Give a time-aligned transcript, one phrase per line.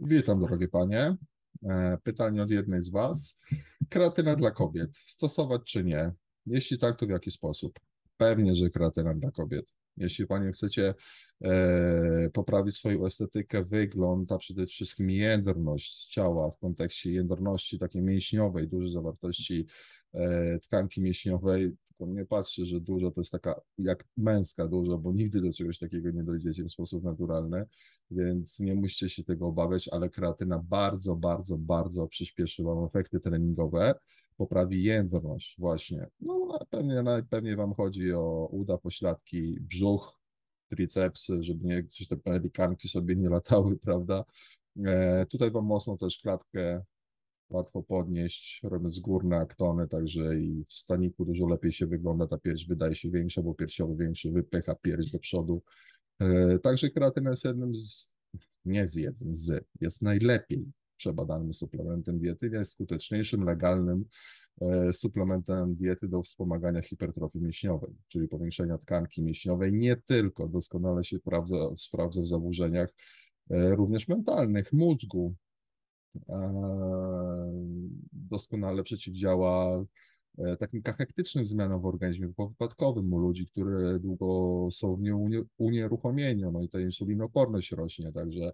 [0.00, 1.16] Witam, drogie panie.
[1.62, 3.38] E, Pytanie od jednej z was.
[3.88, 4.96] Kreatyna dla kobiet.
[5.06, 6.12] Stosować czy nie?
[6.46, 7.80] Jeśli tak, to w jaki sposób?
[8.16, 9.72] Pewnie, że kreatyna dla kobiet.
[9.96, 10.94] Jeśli panie chcecie
[11.44, 18.68] e, poprawić swoją estetykę, wygląd, a przede wszystkim jędrność ciała w kontekście jędrności takiej mięśniowej,
[18.68, 19.66] dużej zawartości
[20.14, 25.12] e, tkanki mięśniowej, tylko nie patrzcie, że dużo to jest taka jak męska dużo, bo
[25.12, 27.64] nigdy do czegoś takiego nie dojdziecie w sposób naturalny,
[28.10, 33.94] więc nie musicie się tego obawiać, ale kreatyna bardzo, bardzo, bardzo przyspieszy wam efekty treningowe,
[34.36, 36.06] poprawi jędrność właśnie.
[36.20, 40.20] No pewnie, pewnie wam chodzi o uda, pośladki, brzuch,
[40.68, 44.24] tricepsy, żeby nie gdzieś te pelikanki sobie nie latały, prawda?
[44.86, 46.84] E, tutaj wam mocno też klatkę
[47.50, 52.66] łatwo podnieść, robiąc górne aktony, także i w staniku dużo lepiej się wygląda, ta pierś
[52.66, 55.62] wydaje się większa, bo piersiowy większy wypycha pierś do przodu.
[56.20, 58.14] E, także kreatyna jest jednym z,
[58.64, 64.04] nie z jednym z, jest najlepiej przebadanym suplementem diety, jest skuteczniejszym, legalnym
[64.60, 71.18] e, suplementem diety do wspomagania hipertrofii mięśniowej, czyli powiększenia tkanki mięśniowej, nie tylko, doskonale się
[71.18, 72.88] sprawdza, sprawdza w zaburzeniach
[73.50, 75.34] e, również mentalnych, mózgu,
[78.12, 79.84] doskonale przeciwdziała
[80.38, 85.00] e, takim kachektycznym zmianom w organizmie powypadkowym u ludzi, które długo są w
[85.58, 88.52] unieruchomieniu, no i ta insulinoporność rośnie, także E,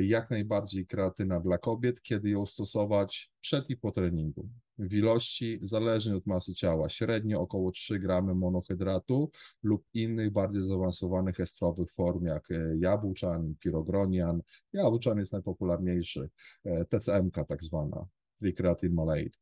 [0.00, 4.48] jak najbardziej kreatyna dla kobiet, kiedy ją stosować przed i po treningu.
[4.78, 9.30] W ilości zależnie od masy ciała, średnio około 3 gramy monohydratu
[9.62, 14.42] lub innych bardziej zaawansowanych estrowych form jak e, jabłczan, pirogronian.
[14.72, 16.30] Jabłczan jest najpopularniejszy,
[16.64, 18.06] e, TCMK tak zwana,
[18.40, 19.38] Tricreatine Malate.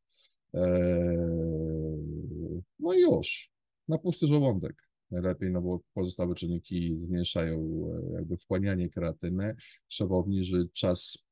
[2.79, 3.51] No i już,
[3.87, 9.55] na pusty żołądek najlepiej, no bo pozostałe czynniki zmniejszają e, jakby wchłanianie kreatyny.
[9.87, 11.27] Trzeba obniżyć czas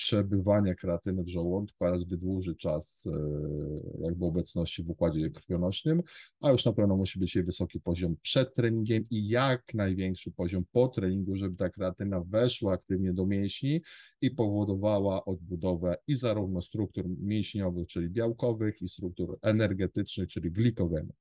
[0.00, 6.02] przebywania kreatyny w żołądku, oraz wydłuży czas e, jakby obecności w układzie krwionośnym,
[6.40, 10.64] a już na pewno musi być jej wysoki poziom przed treningiem i jak największy poziom
[10.72, 13.80] po treningu, żeby ta kreatyna weszła aktywnie do mięśni
[14.20, 21.12] i powodowała odbudowę i zarówno struktur mięśniowych, czyli białkowych, i struktur energetycznych, czyli glikogenu.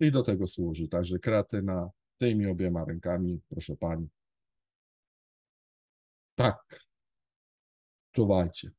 [0.00, 0.88] I do tego służy.
[0.88, 4.08] Także kreatyna tymi obiema rękami, proszę pani.
[6.34, 6.80] Tak.
[8.12, 8.70] Czuwajcie.